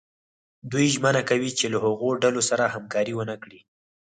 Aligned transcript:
دوی 0.71 0.85
ژمنه 0.95 1.21
کوي 1.29 1.49
چې 1.57 1.65
له 1.73 1.77
هغو 1.85 2.09
ډلو 2.23 2.41
سره 2.49 2.71
همکاري 2.75 3.13
ونه 3.15 3.35
کړي. 3.43 3.59